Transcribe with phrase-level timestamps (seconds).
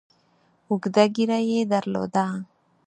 [0.69, 2.25] اوږده ږیره یې درلوده.